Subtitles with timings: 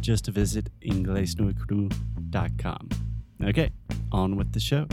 [0.00, 2.88] Just visit inglesnuecru.com.
[3.42, 3.70] Okay,
[4.12, 4.86] on with the show.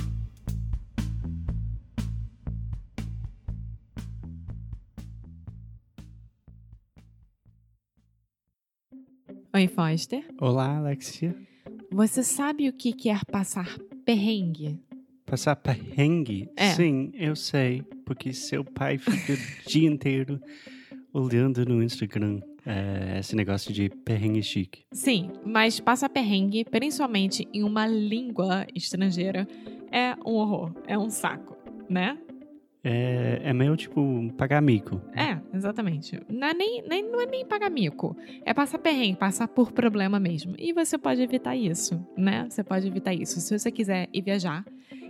[9.55, 10.23] Oi, Foster.
[10.39, 11.35] Olá, Alexia.
[11.91, 14.79] Você sabe o que quer passar perrengue?
[15.25, 16.49] Passar perrengue?
[16.55, 16.73] É.
[16.75, 20.39] Sim, eu sei, porque seu pai fica o dia inteiro
[21.13, 24.83] olhando no Instagram é, esse negócio de perrengue chique.
[24.91, 29.47] Sim, mas passar perrengue, principalmente em uma língua estrangeira,
[29.89, 31.55] é um horror, é um saco,
[31.89, 32.17] né?
[32.83, 35.01] É, é meio tipo pagar mico.
[35.13, 36.21] É, exatamente.
[36.29, 38.15] Não é nem, nem, não é nem pagar mico.
[38.45, 40.55] É passar perrengue, passar por problema mesmo.
[40.57, 42.47] E você pode evitar isso, né?
[42.49, 43.41] Você pode evitar isso.
[43.41, 44.65] Se você quiser ir viajar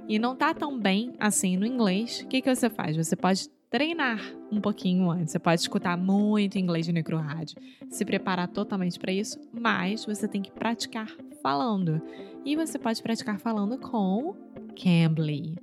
[0.08, 2.96] e não tá tão bem assim no inglês, o que, que você faz?
[2.96, 4.20] Você pode treinar
[4.52, 5.32] um pouquinho antes.
[5.32, 7.58] Você pode escutar muito inglês no micro rádio,
[7.90, 11.10] se preparar totalmente para isso, mas você tem que praticar
[11.42, 12.02] falando.
[12.46, 14.36] E você pode praticar falando com
[14.76, 15.56] Cambly.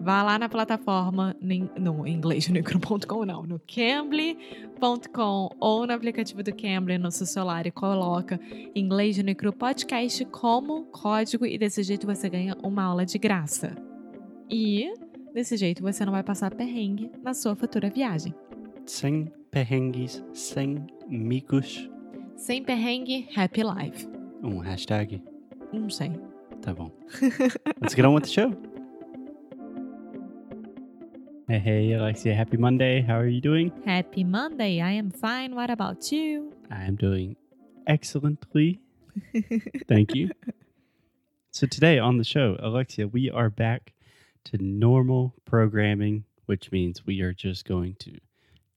[0.00, 1.36] Vá lá na plataforma,
[1.78, 7.70] no inglês micro.com não, no cambly.com ou no aplicativo do Cambly no seu celular e
[7.70, 8.40] coloca
[8.74, 13.76] inglês micro podcast como código e desse jeito você ganha uma aula de graça.
[14.50, 14.92] E
[15.32, 18.34] desse jeito você não vai passar perrengue na sua futura viagem.
[18.86, 21.88] Sem perrengues, sem micos.
[22.36, 24.08] Sem perrengue, happy life.
[24.42, 25.22] Um hashtag.
[25.72, 26.12] Não sei.
[26.60, 26.90] Tá bom.
[27.80, 28.50] Let's get on with the show.
[31.48, 32.34] Hey, hey, Alexia.
[32.34, 33.02] Happy Monday.
[33.02, 33.72] How are you doing?
[33.84, 35.54] Happy Monday, I am fine.
[35.54, 36.52] What about you?
[36.70, 37.36] I am doing
[37.86, 38.80] excellently.
[39.88, 40.30] Thank you.
[41.54, 43.92] So, today on the show, Alexia, we are back
[44.44, 48.18] to normal programming, which means we are just going to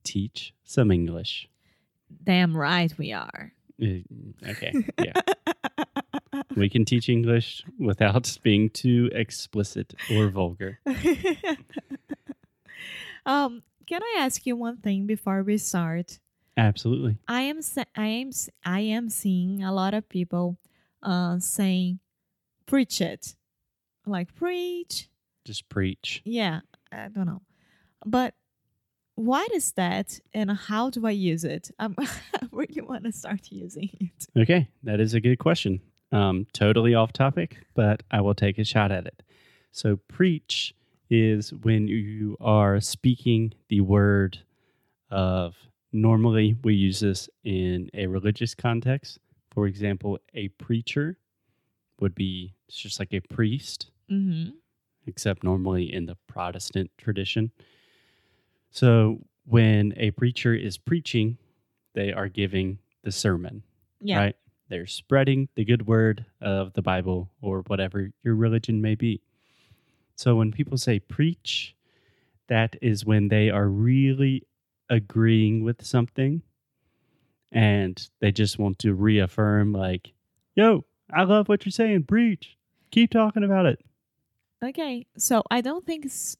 [0.03, 1.49] teach some English.
[2.23, 3.53] Damn right we are.
[3.81, 3.99] Uh,
[4.47, 4.73] Okay.
[5.03, 5.13] Yeah.
[6.55, 10.79] we can teach English without being too explicit or vulgar.
[13.25, 16.19] um, can I ask you one thing before we start?
[16.57, 17.17] Absolutely.
[17.27, 17.59] I am
[17.95, 18.29] I am
[18.63, 20.57] I am seeing a lot of people
[21.03, 21.99] uh saying
[22.65, 23.35] preach it.
[24.05, 25.09] Like preach.
[25.45, 26.21] Just preach.
[26.25, 26.61] Yeah,
[26.91, 27.41] I don't know.
[28.05, 28.33] But
[29.15, 31.71] what is that and how do I use it?
[31.79, 31.95] Um,
[32.41, 34.27] do you want to start using it.
[34.37, 35.79] Okay, that is a good question.
[36.11, 39.23] Um, totally off topic, but I will take a shot at it.
[39.71, 40.73] So, preach
[41.09, 44.39] is when you are speaking the word
[45.11, 45.55] of
[45.91, 49.19] normally we use this in a religious context.
[49.51, 51.17] For example, a preacher
[51.99, 54.51] would be just like a priest, Mm-hmm.
[55.07, 57.51] Except normally in the Protestant tradition.
[58.71, 61.37] So, when a preacher is preaching,
[61.93, 63.63] they are giving the sermon
[64.01, 64.17] Yeah.
[64.17, 64.35] right?
[64.69, 69.21] They're spreading the good word of the Bible or whatever your religion may be.
[70.15, 71.75] So when people say preach,
[72.47, 74.47] that is when they are really
[74.89, 76.41] agreeing with something
[77.51, 80.13] and they just want to reaffirm, like,
[80.55, 82.03] yo, I love what you're saying.
[82.05, 82.57] Preach.
[82.91, 83.79] Keep talking about it.
[84.65, 86.35] Okay, so I don't think it's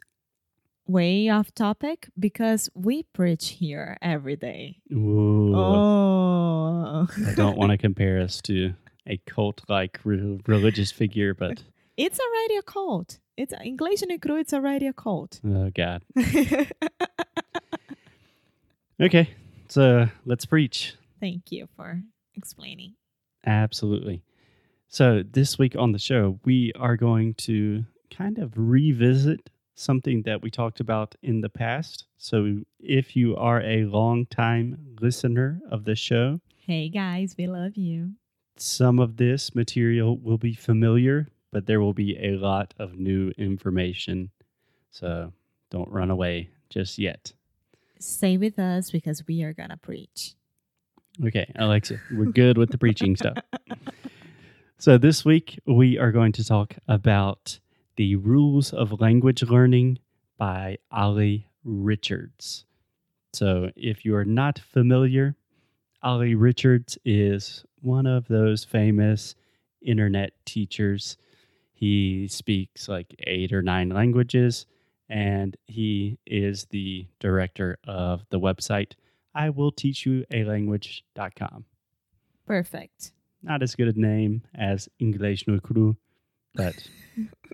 [0.87, 4.77] way off topic because we preach here every day.
[4.91, 5.55] Ooh.
[5.55, 7.57] Oh, I don't oh.
[7.57, 8.73] want to compare us to
[9.05, 11.61] a cult like re- religious figure, but
[11.97, 13.19] it's already a cult.
[13.37, 14.37] It's English no cru.
[14.37, 15.39] It's already a cult.
[15.45, 16.03] oh, God.
[18.97, 19.29] Okay,
[19.67, 20.95] so let's preach.
[21.19, 22.01] Thank you for
[22.33, 22.93] explaining.
[23.45, 24.23] Absolutely.
[24.87, 30.41] So, this week on the show, we are going to kind of revisit something that
[30.41, 32.05] we talked about in the past.
[32.17, 37.75] So, if you are a long time listener of the show, Hey guys, we love
[37.77, 38.11] you.
[38.57, 43.31] some of this material will be familiar, but there will be a lot of new
[43.37, 44.31] information.
[44.91, 45.31] So
[45.69, 47.33] don't run away just yet.
[47.99, 50.33] Stay with us because we are going to preach.
[51.23, 53.37] Okay, Alexa, we're good with the preaching stuff.
[54.77, 57.59] So this week we are going to talk about
[57.95, 59.99] the rules of language learning
[60.37, 62.65] by Olly Richards.
[63.33, 65.35] So if you are not familiar,
[66.03, 69.35] Olly Richards is one of those famous
[69.81, 71.17] internet teachers.
[71.73, 74.65] He speaks like eight or nine languages,
[75.09, 78.93] and he is the director of the website
[79.35, 81.65] I will teach you a language.com.
[82.47, 83.11] Perfect.
[83.43, 85.97] Not as good a name as English no cru,
[86.55, 86.75] but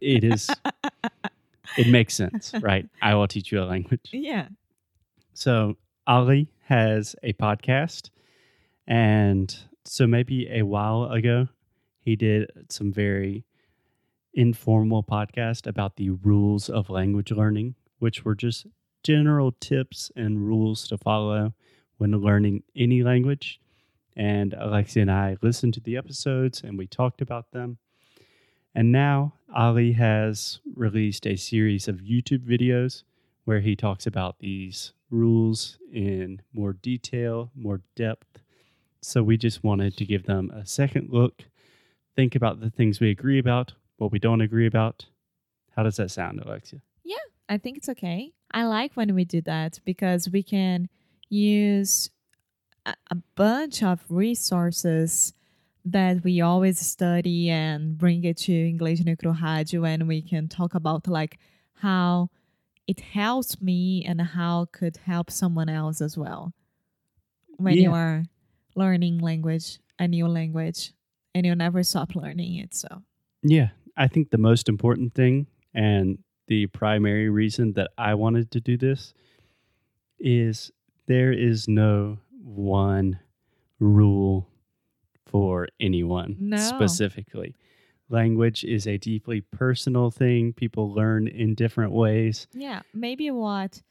[0.01, 0.49] it is
[1.77, 2.87] it makes sense, right?
[3.01, 4.09] I will teach you a language.
[4.11, 4.47] Yeah.
[5.33, 5.77] So
[6.07, 8.09] Olly has a podcast,
[8.87, 9.55] and
[9.85, 11.47] so maybe a while ago
[11.99, 13.45] he did some very
[14.33, 18.65] informal podcast about the rules of language learning, which were just
[19.03, 21.53] general tips and rules to follow
[21.97, 23.59] when learning any language.
[24.15, 27.77] And Alexia and I listened to the episodes and we talked about them.
[28.73, 33.03] And now Olly has released a series of YouTube videos
[33.43, 38.39] where he talks about these rules in more detail, more depth.
[39.01, 41.43] So we just wanted to give them a second look,
[42.15, 45.05] think about the things we agree about, what we don't agree about.
[45.75, 46.81] How does that sound, Alexia?
[47.03, 47.17] Yeah,
[47.49, 48.31] I think it's okay.
[48.51, 50.87] I like when we do that because we can
[51.29, 52.09] use
[52.85, 55.33] a, bunch of resources
[55.85, 60.75] that we always study and bring it to English Necro Rádio and we can talk
[60.75, 61.39] about like
[61.75, 62.29] how
[62.87, 66.53] it helps me and how it could help someone else as well.
[67.57, 68.23] When you are
[68.75, 70.93] learning language, a new language,
[71.33, 72.73] and you never stop learning it.
[72.73, 73.03] So
[73.43, 78.59] Yeah, I think the most important thing and the primary reason that I wanted to
[78.59, 79.13] do this
[80.19, 80.71] is
[81.07, 83.19] there is no one
[83.79, 84.50] rule
[85.31, 86.57] for anyone No.
[86.57, 87.55] specifically.
[88.09, 90.51] Language is a deeply personal thing.
[90.53, 92.47] People learn in different ways.
[92.53, 93.81] Yeah, maybe what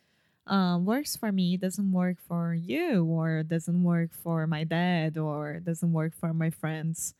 [0.46, 5.60] um, works for me doesn't work for you, or doesn't work for my dad, or
[5.60, 7.14] doesn't work for my friends.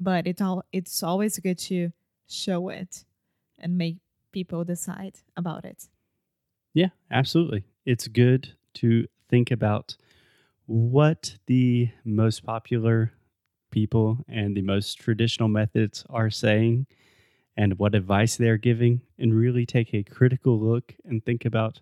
[0.00, 1.92] But it all it's always good to
[2.26, 3.04] show it
[3.58, 3.98] and make
[4.32, 5.88] people decide about it.
[6.74, 7.64] Yeah, absolutely.
[7.84, 9.96] It's good to think about
[10.66, 13.12] what the most popular
[13.72, 16.86] people and the most traditional methods are saying
[17.56, 21.80] and what advice they're giving, and really take a critical look and think about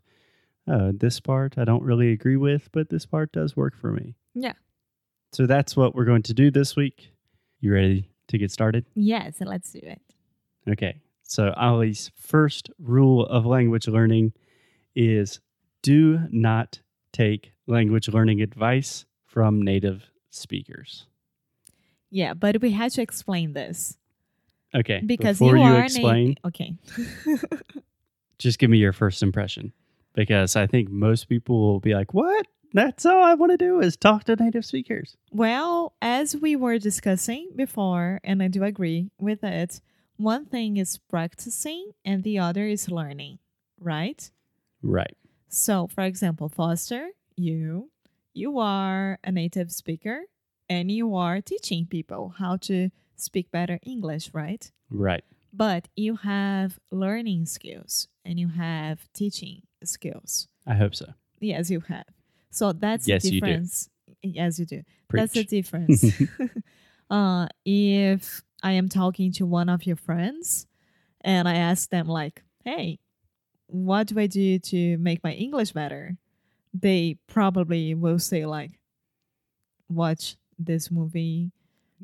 [0.67, 4.17] oh, this part I don't really agree with, but this part does work for me.
[4.35, 4.55] Yeah.
[5.33, 7.11] So that's what we're going to do this week.
[7.61, 8.85] You ready to get started?
[8.95, 10.01] Yes, let's do it.
[10.69, 11.01] Okay.
[11.23, 14.33] So, Olly's first rule of language learning
[14.97, 15.39] is
[15.83, 16.81] do not
[17.13, 21.07] take language learning advice from native speakers.
[22.11, 23.97] Yeah, but we had to explain this
[24.75, 25.01] Okay.
[25.05, 26.75] because before you, you, are explain, Na- okay.
[28.39, 29.73] just give me your first impression
[30.15, 32.47] because I think most people will be like, "What?
[32.73, 36.79] That's all I want to do is talk to native speakers." Well, as we were
[36.79, 39.81] discussing before, and I do agree with it,
[40.17, 43.39] one thing is practicing and the other is learning,
[43.79, 44.31] right?
[44.83, 45.17] Right.
[45.49, 47.91] So, for example, Foster, you
[48.33, 50.23] you are a native speaker
[50.71, 54.71] and you are teaching people how to speak better English, right?
[54.89, 55.25] Right.
[55.53, 60.47] But you have learning skills and you have teaching skills.
[60.67, 61.07] I hope so.
[61.41, 62.07] Yes, you have.
[62.51, 63.47] So that's Yes, the you do.
[63.47, 63.91] difference.
[64.23, 64.83] Yes, you do.
[65.09, 65.21] Preach.
[65.21, 66.05] That's the difference.
[67.11, 70.69] uh, if I am talking to one of your friends
[71.23, 73.01] and I ask them, like, hey,
[73.67, 76.17] what do I do to make my English better?
[76.73, 78.79] They probably will say, like,
[79.89, 81.51] watch this movie,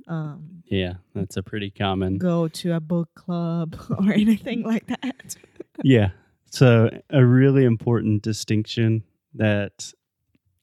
[0.08, 2.18] um, yeah, that's a pretty common.
[2.18, 5.36] go to a book club, or anything like that.
[5.82, 6.10] yeah.
[6.50, 9.02] So, a really important distinction
[9.34, 9.92] that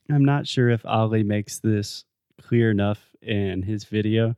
[0.10, 2.06] I'm not sure if Olly makes this
[2.42, 4.36] clear enough in his video,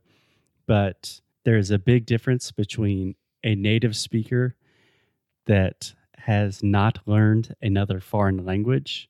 [0.66, 4.56] but there's a big difference between a native speaker
[5.46, 9.08] that has not learned another foreign language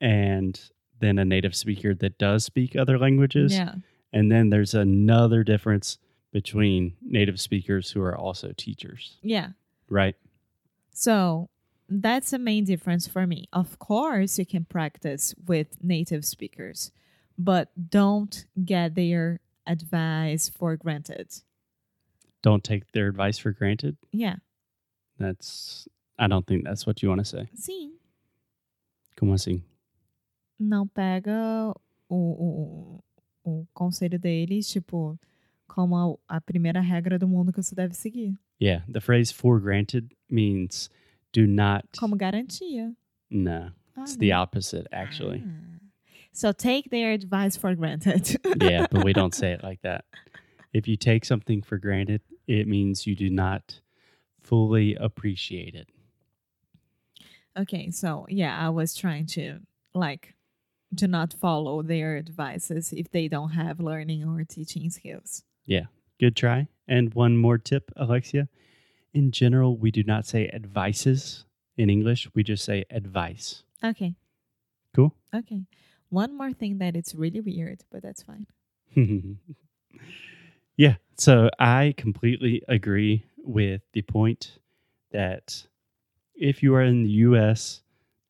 [0.00, 0.60] and
[1.00, 3.52] then a native speaker that does speak other languages.
[3.54, 3.74] Yeah.
[4.12, 5.98] And then there's another difference
[6.32, 9.50] between native speakers who are also teachers, Yeah.
[9.88, 10.14] right?
[10.92, 11.48] So
[11.88, 13.48] that's the main difference for me.
[13.52, 16.92] Of course, you can practice with native speakers,
[17.38, 21.30] but don't get their advice for granted.
[22.42, 23.96] Don't take their advice for granted.
[24.12, 24.36] Yeah.
[25.18, 25.88] That's
[26.18, 27.48] I don't think that's what you want to say.
[27.54, 27.92] Sim.
[29.16, 29.62] Como assim?
[30.60, 31.72] Não pega
[32.08, 33.04] o, o,
[33.42, 35.18] o conselho deles, tipo,
[35.66, 35.96] como
[36.28, 38.36] a, a primeira regra do mundo que você deve seguir.
[38.60, 40.90] Yeah, the phrase for granted means
[41.32, 42.94] do not Como garantia.
[43.30, 43.72] No.
[43.96, 45.42] Ah, It's the opposite actually.
[45.46, 45.78] Ah.
[46.32, 48.36] So take their advice for granted.
[48.62, 50.04] yeah, but we don't say it like that.
[50.72, 53.80] If you take something for granted, it means you do not
[54.42, 55.88] fully appreciate it.
[57.56, 59.58] Okay, so yeah, I was trying to
[59.94, 60.34] like
[60.96, 65.42] to not follow their advices if they don't have learning or teaching skills.
[65.66, 65.84] Yeah,
[66.18, 66.68] good try.
[66.88, 68.48] And one more tip, Alexia.
[69.14, 71.44] In general, we do not say advices
[71.76, 72.28] in English.
[72.34, 73.62] We just say advice.
[73.84, 74.14] Okay,
[74.94, 75.14] Cool?
[75.34, 75.62] okay.
[76.08, 78.46] One more thing that it's really weird, but that's fine.
[80.76, 80.96] yeah.
[81.16, 84.58] So I completely agree with the point
[85.12, 85.66] that
[86.34, 87.82] if you are in the US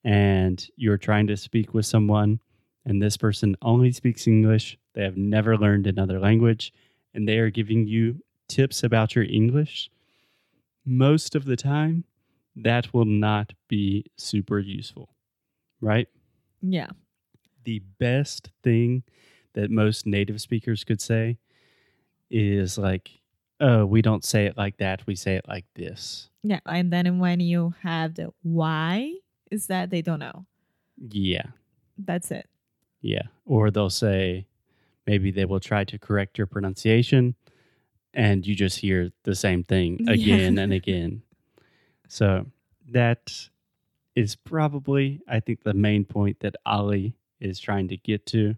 [0.04, 2.40] and you're trying to speak with someone
[2.84, 6.72] and this person only speaks English, they have never learned another language,
[7.14, 9.90] and they are giving you tips about your English,
[10.84, 12.04] most of the time,
[12.56, 15.14] that will not be super useful,
[15.80, 16.08] right?
[16.62, 16.88] Yeah.
[17.64, 19.02] the best thing
[19.54, 21.38] that most native speakers could say
[22.30, 23.10] is like,
[23.60, 25.06] oh, we don't say it like that.
[25.06, 26.30] We say it like this.
[26.42, 29.12] Yeah, and then when you have the why,
[29.50, 30.46] is that they don't know.
[30.96, 31.46] Yeah.
[31.98, 32.48] That's it.
[33.00, 33.22] Yeah.
[33.44, 34.46] Or they'll say,
[35.06, 37.34] maybe they will try to correct your pronunciation
[38.12, 40.12] and you just hear the same thing Yeah.
[40.12, 41.22] again and again.
[42.08, 42.46] So
[42.90, 43.32] that
[44.16, 48.56] is probably, I think, the main point that Olly is trying to get to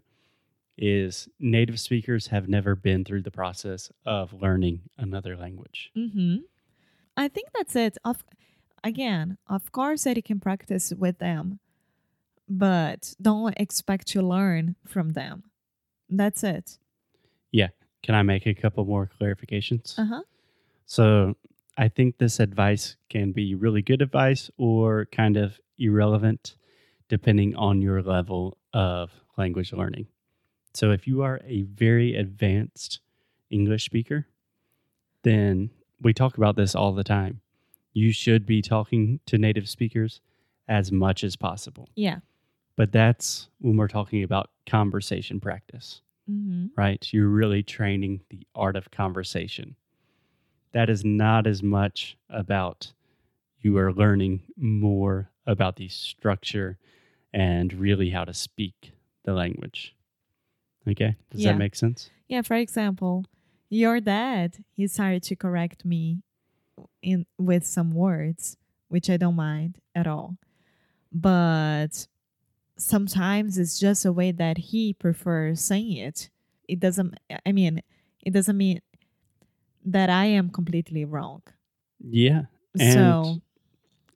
[0.77, 5.91] is native speakers have never been through the process of learning another language.
[5.95, 6.37] Mm-hmm.
[7.15, 7.97] I think that's it.
[8.03, 8.23] Of
[8.83, 11.59] again, of course that you can practice with them,
[12.47, 15.43] but don't expect to learn from them.
[16.09, 16.77] That's it.
[17.51, 17.69] Yeah.
[18.01, 19.97] Can I make a couple more clarifications?
[19.97, 20.21] Uh huh.
[20.85, 21.35] So
[21.77, 26.55] I think this advice can be really good advice or kind of irrelevant
[27.09, 30.07] depending on your level of language learning.
[30.73, 32.99] So if you are a very advanced
[33.49, 34.27] English speaker,
[35.23, 35.69] then
[36.01, 37.41] we talk about this all the time.
[37.93, 40.21] You should be talking to native speakers
[40.67, 41.89] as much as possible.
[41.95, 42.19] Yeah.
[42.75, 46.01] But that's when we're talking about conversation practice
[46.31, 46.67] Mm-hmm.
[46.77, 47.05] right?
[47.11, 49.75] You're really training the art of conversation.
[50.71, 52.93] That is not as much about
[53.59, 56.77] you are learning more about the structure
[57.33, 58.93] and really how to speak
[59.25, 59.93] the language.
[60.87, 61.17] Okay?
[61.29, 61.51] Does Yeah.
[61.51, 62.09] that make sense?
[62.29, 62.41] Yeah.
[62.41, 63.25] For example,
[63.69, 66.21] your dad he started to correct me
[67.01, 68.55] in with some words,
[68.87, 70.37] which I don't mind at all,
[71.11, 72.07] but
[72.83, 76.29] sometimes it's just a way that he prefers saying it.
[76.67, 77.19] It doesn't.
[77.45, 77.81] I mean,
[78.21, 78.81] it doesn't mean
[79.85, 81.41] that I am completely wrong.
[81.99, 82.43] Yeah.
[82.79, 83.41] And so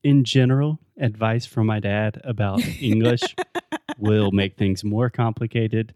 [0.04, 3.36] in general, advice from my dad about English
[3.98, 5.94] will make things more complicated.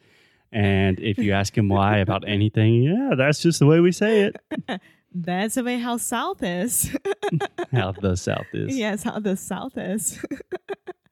[0.52, 4.24] And if you ask him why about anything, yeah, that's just the way we say
[4.24, 4.36] it.
[5.16, 6.96] that's the way how South is.
[7.72, 8.76] How the South is.
[8.76, 10.22] yes, how the South is.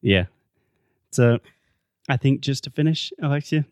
[0.01, 0.25] Yeah.
[1.11, 1.39] So
[2.07, 3.65] I think just to finish, Alexia,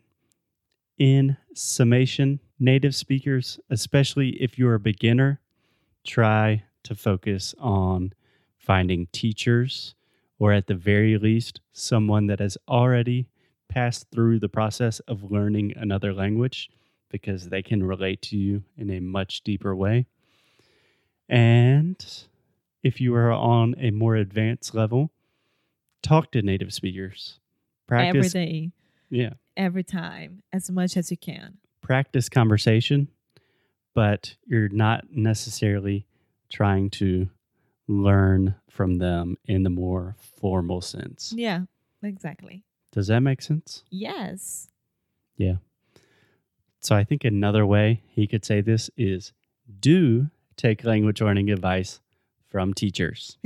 [0.98, 5.40] in summation, native speakers, especially if you're a beginner,
[6.04, 8.12] try to focus on
[8.56, 9.94] finding teachers
[10.38, 13.28] or at the very least someone that has already
[13.68, 16.70] passed through the process of learning another language
[17.10, 20.06] because they can relate to you in a much deeper way.
[21.28, 22.04] And
[22.82, 25.10] if you are on a more advanced level,
[26.02, 27.38] talk to native speakers.
[27.90, 28.70] Every Practice, day,
[29.10, 31.56] yeah, every time, as much as you can.
[31.80, 33.08] practice conversation,
[33.94, 36.06] but you're not necessarily
[36.50, 37.30] trying to
[37.86, 41.32] learn from them in the more formal sense.
[41.34, 41.62] Yeah,
[42.02, 42.62] exactly.
[42.92, 43.84] Does that make sense?
[43.90, 44.68] Yes.
[45.38, 45.56] Yeah.
[46.80, 49.32] So I think another way he could say this is
[49.80, 52.00] do take language learning advice
[52.48, 53.38] from teachers.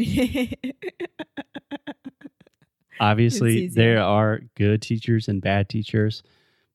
[3.03, 6.23] Obviously, there are good teachers and bad teachers,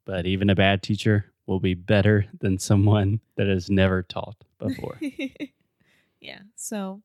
[0.04, 5.00] but even a bad teacher will be better than someone that has never taught before.
[6.20, 6.40] yeah.
[6.58, 7.02] So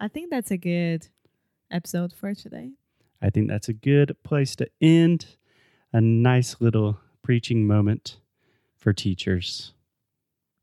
[0.00, 1.06] I think that's a good
[1.70, 2.72] episode for today.
[3.22, 5.26] I think that's a good place to end.
[5.92, 8.18] A nice little preaching moment
[8.76, 9.72] for teachers.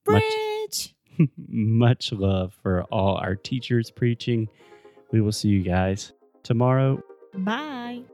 [0.03, 0.93] Bridge.
[1.17, 4.49] Much, much love for all our teachers preaching.
[5.11, 6.11] We will see you guys
[6.43, 7.01] tomorrow.
[7.33, 8.05] Bye.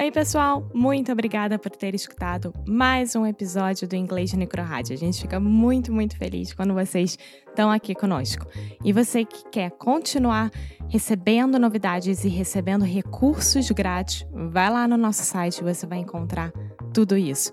[0.00, 0.68] Oi, pessoal!
[0.74, 4.94] Muito obrigada por ter escutado mais um episódio do Inglês Necro Rádio.
[4.94, 8.44] A gente fica muito, muito feliz quando vocês estão aqui conosco.
[8.84, 10.50] E você que quer continuar
[10.88, 16.52] recebendo novidades e recebendo recursos grátis, vai lá no nosso site e você vai encontrar
[16.92, 17.52] tudo isso.